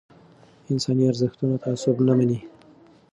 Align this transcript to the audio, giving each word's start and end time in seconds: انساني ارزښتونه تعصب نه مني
انساني 0.71 1.03
ارزښتونه 1.11 1.55
تعصب 1.63 1.95
نه 2.07 2.13
مني 2.17 2.39